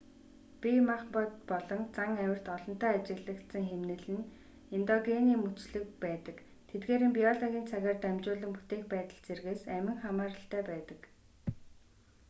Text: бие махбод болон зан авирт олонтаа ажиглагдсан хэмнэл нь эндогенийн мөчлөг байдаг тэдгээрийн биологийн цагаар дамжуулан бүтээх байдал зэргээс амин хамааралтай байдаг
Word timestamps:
бие 0.61 0.81
махбод 0.89 1.31
болон 1.49 1.81
зан 1.95 2.11
авирт 2.23 2.47
олонтаа 2.55 2.91
ажиглагдсан 2.99 3.63
хэмнэл 3.71 4.05
нь 4.15 4.27
эндогенийн 4.75 5.41
мөчлөг 5.45 5.85
байдаг 6.03 6.37
тэдгээрийн 6.69 7.13
биологийн 7.17 7.69
цагаар 7.71 7.97
дамжуулан 8.03 8.51
бүтээх 8.55 8.83
байдал 8.93 9.21
зэргээс 9.27 9.63
амин 9.77 9.97
хамааралтай 10.03 10.61
байдаг 10.71 11.01